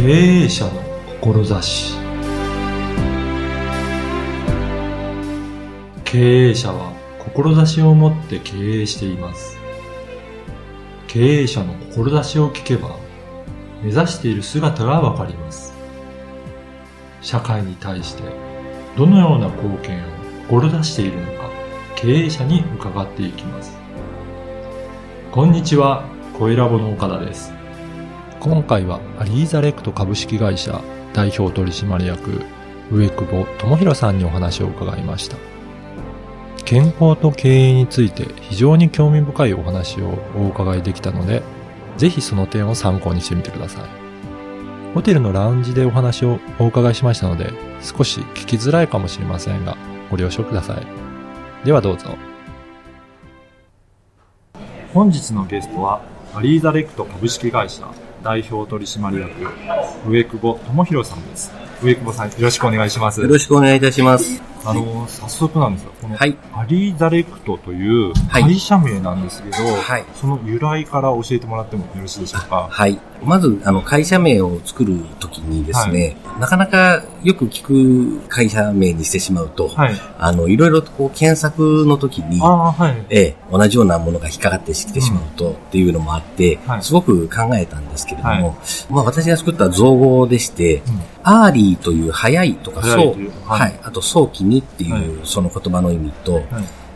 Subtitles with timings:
[0.00, 0.04] 経
[0.44, 0.70] 営者の
[1.20, 1.98] 志。
[6.04, 9.58] 経営者は志を持って経営しています。
[11.08, 12.96] 経営者の志を聞けば
[13.82, 15.74] 目指している姿がわかります。
[17.20, 18.22] 社会に対して
[18.96, 20.06] どのような貢献を
[20.48, 21.50] 志しているのか
[21.96, 23.76] 経営者に伺っていきます。
[25.32, 26.04] こんにちは
[26.38, 27.57] 声ラボの岡田です。
[28.40, 30.80] 今回はアリーザレクト株式会社
[31.12, 32.42] 代表取締役
[32.90, 35.36] 植久保智弘さんにお話を伺いました。
[36.64, 41.42] 健康と経営について非常に興味深いお話をお伺いできたので
[41.96, 43.82] ぜひその点を参考にしてみてください。
[44.94, 49.76] ホテルのラウンジでお話をお伺いしましたので少し聞きづらいかもしれませんが
[50.10, 51.66] ご了承ください。
[51.66, 52.16] ではどうぞ。
[54.94, 56.00] 本日のゲストは
[56.34, 57.88] アリーザレクト株式会社
[58.28, 59.30] 代表取締役
[60.06, 61.50] 植久保智弘さんです
[61.82, 64.47] 植久保さんよろしくお願いしますよろしくお願いいたします。
[64.64, 66.36] あの早速なんですがこのはい。
[66.52, 68.42] アリーザレクトというはい。
[68.42, 70.04] 会社名なんですけど、はい。
[70.14, 72.68] その由来から教えてもらってもよろしいでしょうか？
[72.70, 72.98] はい。
[73.24, 77.64] まず、あの、会社名を作るときにですね、なかなかよく聞
[78.20, 79.94] く会社名にしてしまうと、はい。
[80.18, 83.06] あの、いろいろとこう検索のときにあ、あはい。
[83.10, 86.82] ええ、同じようなものが引っかかってきてしまうと、っていうのもあって、はい。
[86.82, 88.42] すごく考えたんですけれども、はい。
[88.88, 90.82] まあ私が作った造語でして、
[91.28, 93.48] early という早いとか、早そう。
[93.48, 93.72] は、はい。
[93.72, 95.04] いあと早期にっていう、はい。
[95.24, 96.44] その言葉の意味と、はい。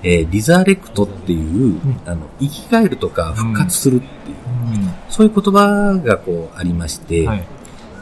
[0.04, 4.36] えー resurrect っていう、あの、生き返るとか復活するっていう、
[5.10, 7.28] そういう言葉がこうありまして、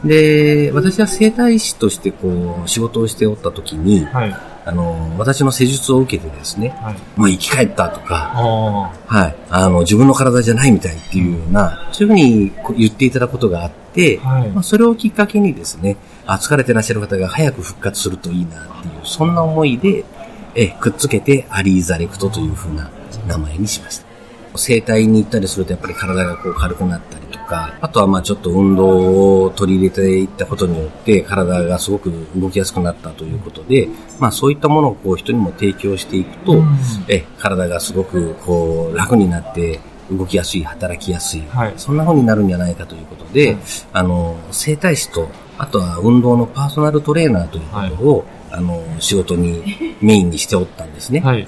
[0.03, 6.95] で、私は整体師としてこう仕事をしておった時に、はいあの、私の施術を受けてですね、はい。
[7.15, 14.49] もう生き返ったとか、あはい、あの、自分の体じゃないみたいっていうような、そういうふうに言っていただくことがあって、はい。
[14.49, 20.05] まあ、それをきっかけにですね、あ、疲れてらっしゃる方が早く復活するといいなっていう、そんな思いで、
[20.53, 22.89] え、くっつけてアリーザレクトというふうな
[23.27, 24.11] 名前にしました。
[24.57, 33.89] 整体に行ったりするとやっぱり体がこう軽くなったりとか、あとはまあちょっと運動を取り入れていったことによって体がすごく動きやすくなったということで、
[34.19, 36.77] まあそういったものをこう人にも提供していくと、うん。
[37.09, 41.73] え、体がすごくこう楽になって動きやすい、働きやすい、はい。
[41.75, 43.59] そんな風になるんじゃないかということで、うん
[43.91, 51.19] あの、整体師と、あとは運動のパーソナルトレーナーということを、あの、仕事にメインにしておったんですね。
[51.19, 51.45] はい。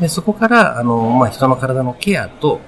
[0.00, 2.60] でそこから、あの、まあ、人の体のケアと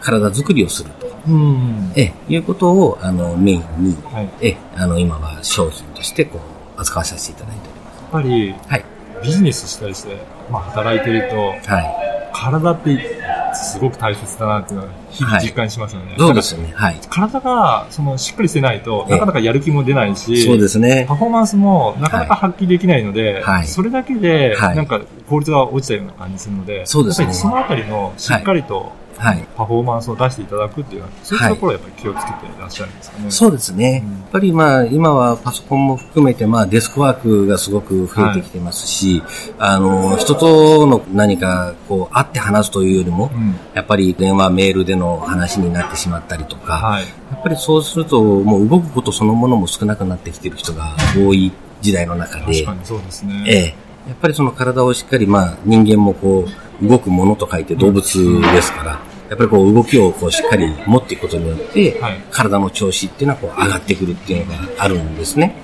[0.00, 6.38] 体作りをすると、うんうんえ、いうことを、あの、メインに、はいえ、あの、今は商品として、こ
[6.76, 8.02] う、扱わさせていただいております。
[8.02, 8.84] やっぱりはい。
[9.22, 10.16] ビジネスしたりして、
[10.50, 11.36] まあ、働いてると
[11.72, 12.08] はい。
[12.32, 13.20] 体って
[13.54, 16.72] すごく大切だなっていうのは日々実感しますよね、そうですよね。
[16.74, 17.00] はい。
[17.08, 21.16] 体がそのしっかりしてないとええなかなかやる気も出ないし、そうですねパ。
[21.16, 29.46] フォーマンスもなかなか発揮できないので、はいそれだけではいなんか効率が落ちたような感じするので、そうですねやっぱりそのあたりのしっかりとはい。
[29.56, 33.30] パフォーマンスを出していただくっていうのは、そういったところをやっぱり気をつけていらっしゃるんですかね。
[33.30, 34.02] そうですね。
[34.04, 39.22] うんやっぱりまあ、今はパソコンも含めて、まあ、デスクワークがすごく増えてきてますし、
[39.58, 47.04] あの、人との何か、こう、会って話すというよりも、うんやっぱり電話、メールでの話になってしまったりとか、はい。
[47.04, 53.44] やっぱりそうすると、もう動くことそのものも少なくなってきている人が多い時代の中で確か、にそうですね。
[53.46, 53.64] ええ、
[54.08, 65.54] やっぱりその体をしっかり、まあ、人間もこう、動くものと書いて動物ですから、やっぱりこう動きをこうしっかり持っていくことによって、はい体の調子っていうのはこう上がってくるっていうのがあるんですね。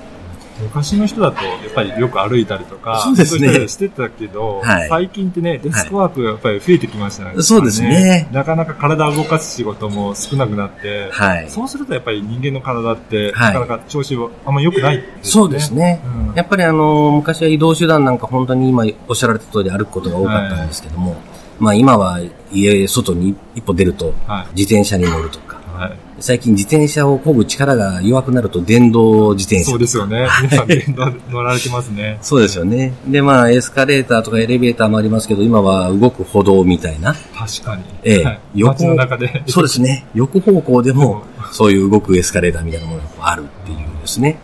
[0.62, 3.68] 昔の人だと、やっぱりよく歩いたりとか、そうですね。
[3.68, 4.88] してたけど、はい。
[4.88, 7.42] 最近ってね、デスクワークがやっぱり増えてきましたね。
[7.42, 8.28] そうですね。
[8.32, 11.50] なかなか体を動かす仕事も少なくなって、はい。
[11.50, 13.54] そうするとやっぱり人間の体って、はい。
[13.54, 15.04] なかなか調子はあんま良くないね。
[15.22, 16.00] そうですね。
[16.04, 16.34] うん。
[16.34, 21.16] やっぱりあの、昔は移動手段なんか本当に今おっしゃられた通り歩くことが多かったんですけども、
[21.58, 22.20] まあ今は
[22.52, 25.98] 家、外に一歩出るとはい、自転車に乗るとか、はい。
[26.20, 30.28] 最近自転車を漕ぐ力が弱くなると電動自転車そうですよね。
[30.42, 32.18] 皆さん電動乗られてますね。
[32.22, 32.92] そうですよね。
[33.06, 37.14] で、まあ、エスカレーターとかエレベーターもありますけど、今は動く歩道みたいな。
[37.36, 37.82] 確かに。
[38.04, 39.42] ええはい街の中で。
[39.46, 40.06] そうですね。
[40.14, 44.38] 横方向でも、そういう動くエスカレーターみたいなものがあるっていうですね。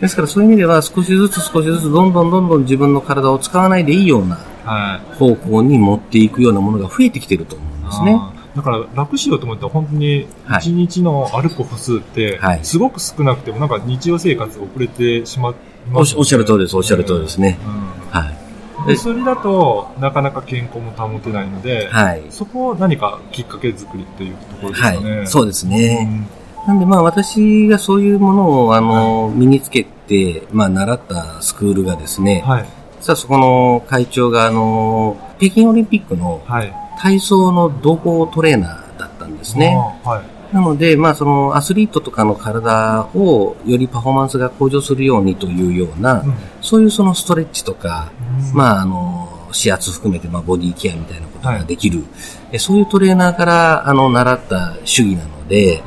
[0.00, 5.16] ですからそういう意味では少しずつ少しずつどんどんどんどん自分の体を使わないでいいようなはい。
[5.16, 8.37] 方向に持っていくようなものが増えてきてると思うんですね。
[8.56, 15.54] だから楽しようと思ったら本当にはい一日の歩く歩数ってはいすごく少なくてもなんか日常生活遅れてしまい
[15.94, 17.58] おっしおっしゃる通りです、おっしゃる通りですね。
[17.64, 18.38] うんはい。
[18.86, 22.22] でそれだとなかなか健康も保てないので、はい。
[22.30, 25.22] そこを何かきっかけ作りっていうところですはかね。
[25.22, 25.26] い。
[25.26, 26.26] そうですね。
[26.66, 32.66] なんでまあ私がそういうものをあの、身につけて、まあ習ったスクールがですね、はい。
[33.00, 36.87] 実はそこの会長があの、北京オリンピックのはい。
[36.98, 39.76] 体操の同行トレーナーだったんですね。
[40.04, 40.22] は
[40.52, 40.54] い。
[40.54, 48.10] なので、まあそのアスリートとかの体をよりパフォーマンスが向上するようにというような、うんそういうそのストレッチとか、
[48.50, 52.04] うんまああの、指圧含めてまあボディケアみたいなことができる、
[52.50, 55.82] えそういうトレーナーからあの習った主義なので、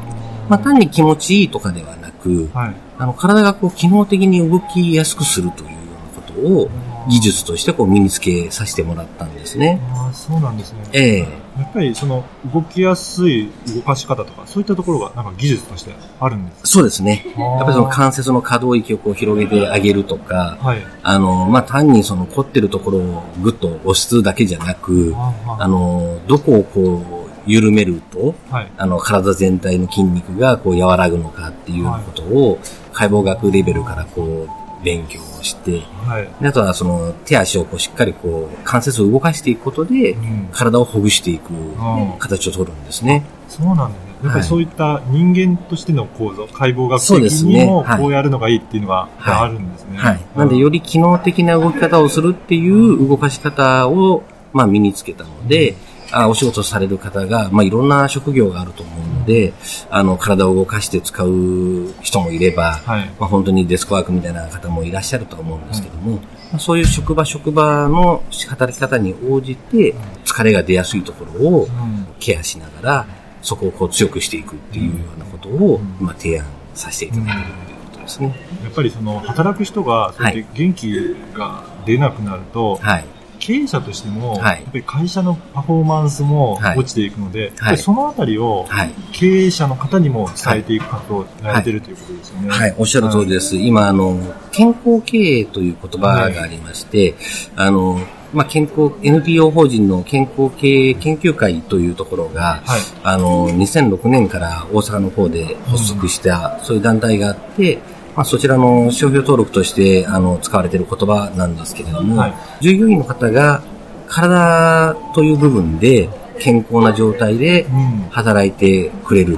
[0.47, 2.75] まあ単に気持ちいいとかではなく、はい。
[2.97, 5.77] あの体がこう機能的に動きやすくするというよ
[6.15, 6.69] うなことを
[7.07, 9.81] 技術としてこう身につけさせてもらったんですね。
[9.94, 10.80] ああ、そうなんですね。
[10.94, 17.25] ええやっぱりその動きやすい動かし方とか、そういったところがなんか技術としてあるんですそうですね。
[17.36, 20.81] かやっぱりその関節の可動域をこう広げてあげるとか、はい。
[21.03, 25.13] あの、まあ、単にその凝ってるところをぐっと押すだけじゃなく、
[25.59, 28.71] あの、どこをこう、緩めると、はい。
[28.77, 32.59] あの、体全体の筋肉がこう和らぐのかっていうことを、
[32.94, 36.28] 解剖学レベルからこう、勉強をして、はい。
[36.42, 40.50] であとはその手足をこうしっかりこう、関節を動かしていくことでう、ん。
[40.51, 43.24] 体をほぐしていくあ形を取るんですね。
[43.48, 43.94] そうなんだね。
[44.24, 49.98] やっぱりそういった人間としての構造、解剖学的にもこうやるのがいいっていうのがはいあるんですね。
[49.98, 50.22] はい。
[50.36, 54.24] なんで、より機能的な動き方をするっていう動かし方を、
[54.54, 55.75] まあ、身につけたので、
[56.12, 58.90] あお仕事される方が、まあ、いろんな職業があると思
[59.25, 59.53] で、
[59.89, 63.06] あの、体を動かして使う人もいれば、はい。
[63.19, 66.18] まあ、本当にデスクワークみたいな方もいらっしゃると思うんですけども、
[66.51, 69.95] まあそういう職場職場の働き方に応じて、
[70.25, 73.06] 疲れが出やすいところをうんケアしながら、
[73.41, 78.35] そこをこう強くしていくっていうようなことを、うんまあ、提案させていただいているということですね。
[78.63, 83.06] やっぱりその働く人がそうやって元気が出なくなると、はい。
[83.41, 88.91] 経営者としても、はいやっぱり会社のパフォーマンスもはい落ちていくので、やっぱりそのあたりをはい。
[89.11, 92.49] 経営者の方にも伝えていく活動をやれてるということですよね。
[92.49, 93.57] はい、おっしゃる通りです。
[93.57, 94.17] 今、あの、
[94.51, 97.15] 健康経営という言葉がありまして、
[97.55, 97.99] あの、
[98.33, 102.81] まあ、健康、NPO 法人の健康経営研究会というところが、はい。
[103.03, 107.79] あの、2006年から大阪の方で発足した、そういう団体があって、
[108.15, 113.63] まあ、そちらの商標登録として、あの、使われている言葉なんですけれども、はい従業員の方が
[114.07, 118.09] 体という部分で健康な状態でうん。
[118.11, 119.37] 働いてくれる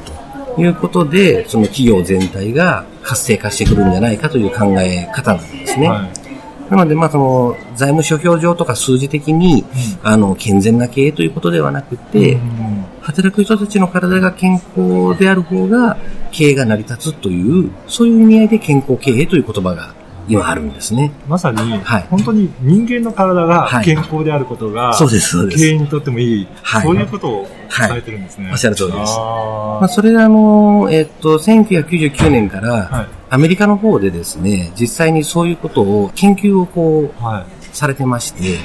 [0.55, 5.89] ということで、その企業全体が活性化してくるんじゃないかという考え方なんですね。
[5.89, 6.71] はい。
[6.71, 9.63] なので、まあ、その、財務諸表上とか数字的に、
[10.01, 12.72] あの、健全な経営ということではなくて、うん
[13.03, 15.97] 働く人たちの体が健康である方が、
[16.31, 19.93] 経営が成り立つという、そういう意味合いで健康経営という言葉が
[20.27, 21.11] 今あるんですね。
[21.27, 25.57] まさに、はい本当に人間の体がはい健康であることが、そうです、そうです。
[25.57, 27.47] 経営にとってもいい、はいそういうことを
[27.77, 28.49] 伝えてるんですね。
[28.51, 33.07] おっしゃる通りですあまあ、それがあの、えっと、1999年から、はい。
[33.29, 37.45] アメリカの方でですね、実際にそういうことを研究をこう、はい。
[37.73, 38.59] されてまして、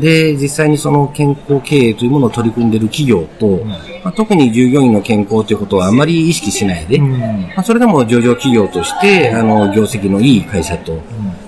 [0.00, 3.68] で、実際にその健康経営というものを取り組んでいる企業と、うん。
[3.68, 7.18] まあ、特に従業員の健康ということはあまり意識しないで、うん。
[7.18, 11.00] まあ、それでも上場企業として、あの、業績のいい会社と、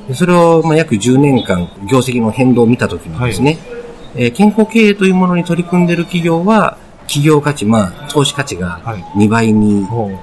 [0.09, 3.59] でそれを、まあ、約10年間、業績の変動を見たときにですね、
[4.15, 9.03] えー健康経営というものに取り組んでいる企業は、企業価値、まあ、投資価値がはい。
[9.17, 10.21] 2倍に、も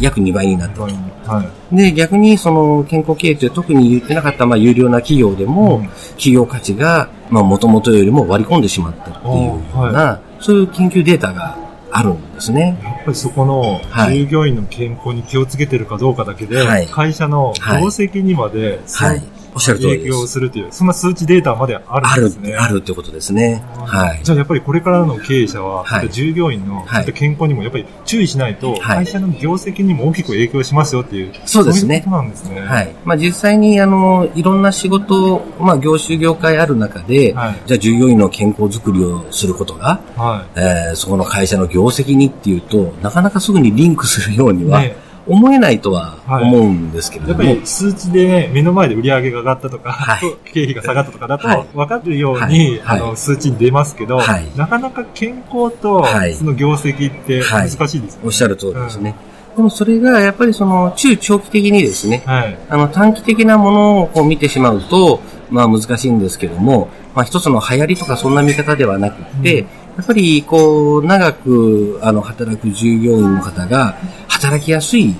[0.00, 0.82] 約2倍になった。
[0.82, 1.76] はい。
[1.76, 11.56] で、逆にその健康経営という特に言ってなかった、まあ、有料な企業でも、うん企業価値が、まあ、元々よりも割り込んでしまったっていうような、そういう研究データが
[11.90, 12.78] あるんですね。
[12.82, 19.22] やっぱりそこのはい従業員の健康に気をつけてるかどうかだけで、はい会社の業績にまで、はい。
[19.58, 20.32] おっしゃる通り影響です。
[20.34, 23.64] するという、そんな数値データまでああるるんですね。、あるってことですね。
[23.76, 24.20] はい。
[24.22, 32.60] じゃあやっぱりこれからの経営者は、はい従業員のはい健康にもやっぱり注意しないと、はい会社の業績にも大きく影響しますよっていう、そうですねそういうことなんですね。
[32.60, 32.94] はい。
[33.04, 44.64] まあ、実際に、あの、いろんな仕事、まあ、業種業界ある中で、はいじゃあ従業員の健康づくりをすることが、はえーそこの会社の業績にっていうと、なかなかすぐにリンクするようにい。
[44.66, 50.36] はね思えないとは思うんですけれども、やっぱり数値で目の前で売り上げが上がったとか、はい。
[50.52, 51.56] 経費が下がったとかだはい。
[51.64, 53.00] と分かるように、はい。
[53.00, 54.46] あの数値に出ますけど、はい。
[54.56, 56.34] なかなか健康とはい。
[56.34, 58.08] その業績って難しいですよね。
[58.24, 59.14] おっしゃる通りですね。
[59.56, 62.32] でもそれがやっぱりその中長期的にですね、うん。
[62.32, 62.58] はい。
[62.70, 65.20] あの短期的なものをこう見てしまうと、
[65.50, 69.68] まあ難しいんですけども、まあ一つの流行りとかそんな見方ではなくって、うん。
[69.98, 73.96] やっぱりこう長くあの働く従業員の方が
[74.38, 75.14] 働きやすい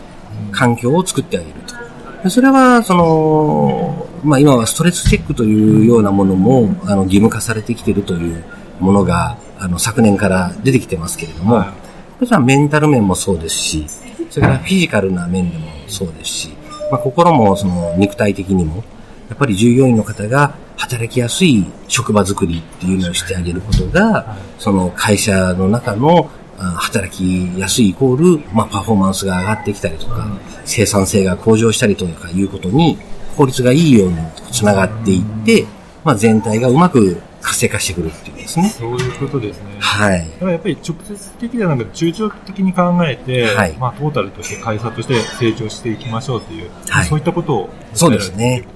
[0.53, 1.75] 環境を作ってあげると。
[2.23, 8.45] でそれは、その、まあ今はストレスチェックというようなものも、あの義務化されてきているという
[8.81, 11.75] ものが、あの昨年から出てきてますけれども、は
[12.21, 13.87] それはメンタル面もそうですし、
[14.31, 16.51] それからフィジカルな面でもそうですし、
[16.91, 18.85] まあ、心もその肉体的にも、
[19.29, 30.27] やっぱり従業員の方が働きやすい職場づくりっていうのをしてあげることが、その会社の中の働きやすいイコール、まあ、パフォーマンスが上がってきたりとか、
[30.65, 32.99] 生産性が向上したりとかいうことに、
[33.37, 34.17] 効率がいいように
[34.51, 35.67] つながっていって、
[36.05, 38.69] まあ、全体がうまく活性化してくるっていうですね。
[38.69, 39.77] そういうことですね。
[39.79, 40.19] はい。
[40.19, 48.67] だからやっぱり直接的ではなく中長期的に考えて、はい、まあトータルとして会社として成長していきましょうという、はい、そういったことを、そうですね。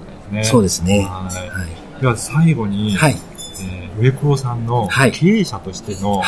[0.43, 1.01] そうですね。
[1.01, 1.29] は
[1.99, 2.01] い。
[2.01, 3.17] では最後に、はい。
[3.61, 6.21] えー、上久さんの経営者としての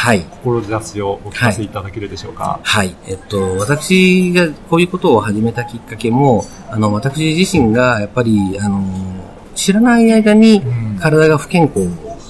[0.44, 2.60] 志をお聞かせいただけるでしょうか？
[2.63, 2.88] はい。
[2.88, 8.84] はい、えっと、私がこういうことを始めたきっかけも、あの、私自身がやっぱり、あの、
[9.55, 10.62] 知らない間に
[11.00, 11.88] 体が不健康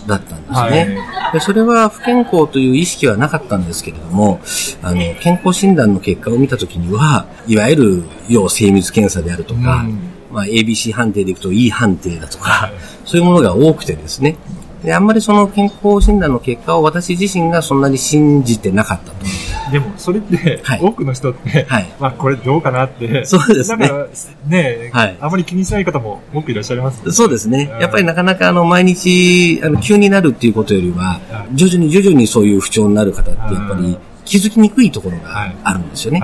[0.07, 0.99] だったんですね。
[0.99, 4.39] はい、でそれは不健康という意識はなかったんですけれども、
[4.83, 9.99] あの、健康診断の結果を見たときには、いわゆる要精密検査であるとか、うん、
[10.31, 12.73] まあ、ABC 判定でいくと E 判定だとか、はい、
[13.05, 14.37] そういうものが多くてですね、
[14.85, 19.25] で、あんまりその健康診断の結果を私自身がそんなに信じてなかったと。
[19.71, 23.87] でも、それって、はい、多くの人って、はい、まあ、これどうかなって、そうですね。
[23.87, 24.07] だから
[24.47, 27.75] ね、はい、あまり気にしない方も多くいらっしゃいます、ね、そうですね。
[27.81, 31.19] やっぱりなかなかあの、毎日、あの、急になるっていうことよりは、
[31.53, 36.21] 徐々に徐々にそういう不調になる方って、やっぱり気づきにくいところがあるんですよね。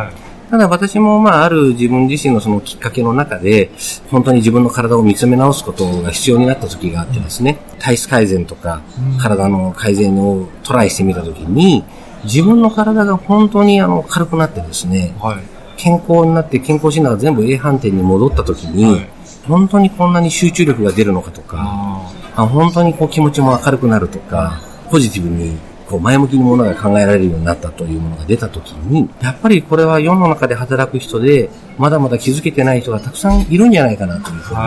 [0.51, 3.71] ただ私もまあある自分自身のそのきっかけの中で、
[4.09, 8.81] 本当に自分の体を見つめ直すことが必要になった時があってですね、体質改善とか
[9.17, 11.85] 体の改善をトライしてみた時に、
[12.25, 15.37] 自分の体が本当にあの軽くなってですね、はい、
[15.77, 19.07] 健康になって健康診断が全部 A 判定に戻った時に、はい、
[19.47, 25.57] 本当にこんなに集中力が出るのかとか、あ本当にこう気持ちも明るくなるとか、ポジティブに
[25.91, 34.59] こう前向きにものが考えられるようになったというものが出たときに、やっぱりこれは世の中で働く人で、まだまだ気づけてない人がたくさんいるんじゃないかなというふうに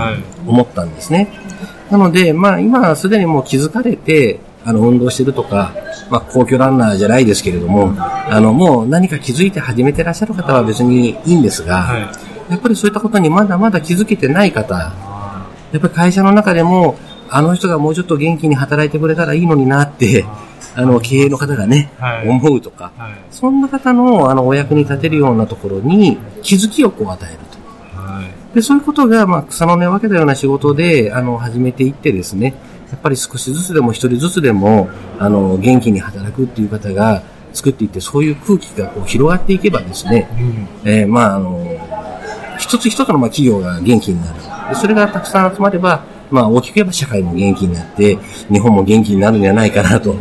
[0.47, 1.29] 思ったんですね。
[1.91, 5.73] なので、まあ今すでにもう気づかれて、あの、運動してるとか、
[6.11, 12.11] まあ、皇居ランナーじゃないですけれども、あの、もう何か気づいて始めてらっしゃる方は別にいいんですが、
[12.51, 16.97] やっぱりそういったことにまだまだ気づけてない方、やっぱり会社の中でも、
[17.35, 20.25] あの人がもうちょっと元気に働いてくれたらいいのになって、
[20.77, 27.39] あの、経営の方がね、はい、思うとか、はい、そんな方の、あの、お役に立てるようなところに気づきをこう与える
[27.93, 28.01] と。
[28.01, 32.55] はい、で、そういうことが、まあ、草の根を分けたような仕事で、あの、始めていってですね、
[32.93, 34.89] やっぱり少しずつでも一人ずつでも、
[35.19, 40.29] あの、元気に働くっていう方が作っていって、そういう空気がこう広がっていけばですね、
[40.85, 41.67] うん、えー、まあ、あの、
[42.59, 44.39] 一つ一つのまあ企業が元気になる。
[44.69, 48.19] でそれがたくさん集まれば、まあ大きく言えば社会も元気になって、
[48.51, 50.15] 日本も元気になるんじゃないかなと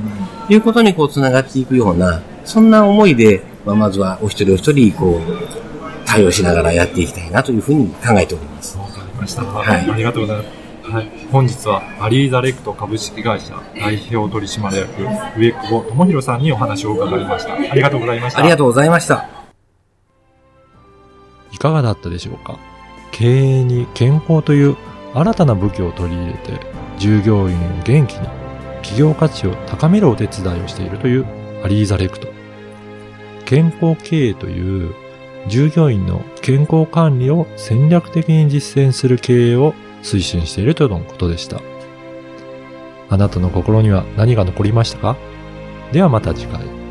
[0.50, 8.78] いうことにこう繋がっていくような、そんな思いで、まあ、まずはお一人お一人、こう、対応しながらやっていきたいなというふうに考えております。
[8.78, 9.44] わかりました。
[9.44, 9.90] はい。
[9.90, 10.92] ありがとうございます。
[10.92, 11.10] はい。
[11.32, 17.54] 本日は、アリーザレクト株式会社代表取締役、上久保智弘さんにお話を伺いました。
[17.54, 18.40] ありがとうございました。
[18.40, 19.30] ありがとうございました。
[21.54, 22.60] いかがだったでしょうか？
[23.12, 24.76] 経営に健康という
[25.14, 26.60] 新たな武器を取り入れて、
[26.98, 28.28] 従業員を元気に
[28.82, 31.26] 企業価値を高めるお手伝いをしているという
[31.64, 32.28] アリーザレクト。
[33.46, 34.94] 健康経営という
[35.48, 41.62] 従業員の健康管理を戦略的に実践する経営を推進しているとのことでした。
[43.10, 45.18] あなたの心には何が残りましたか？
[45.92, 46.83] ではまた次回。